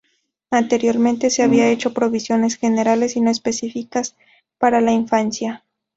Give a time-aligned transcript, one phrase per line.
[0.49, 4.15] Anteriormente se habían hecho provisiones generales y no específicas
[4.57, 5.63] para la infancia.